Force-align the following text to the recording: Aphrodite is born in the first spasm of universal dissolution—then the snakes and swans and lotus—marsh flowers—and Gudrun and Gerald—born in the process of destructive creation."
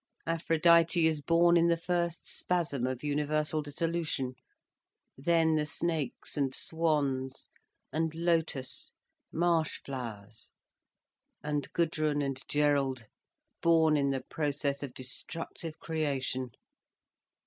Aphrodite 0.25 1.05
is 1.05 1.21
born 1.21 1.55
in 1.57 1.67
the 1.67 1.77
first 1.77 2.25
spasm 2.25 2.87
of 2.87 3.03
universal 3.03 3.61
dissolution—then 3.61 5.53
the 5.53 5.65
snakes 5.67 6.35
and 6.35 6.55
swans 6.55 7.47
and 7.93 8.11
lotus—marsh 8.15 9.83
flowers—and 9.85 11.71
Gudrun 11.73 12.23
and 12.23 12.41
Gerald—born 12.47 13.95
in 13.95 14.09
the 14.09 14.21
process 14.23 14.81
of 14.81 14.95
destructive 14.95 15.77
creation." 15.77 16.49